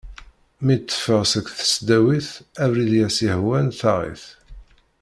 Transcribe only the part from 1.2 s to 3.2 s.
seg tesdawit, abrid i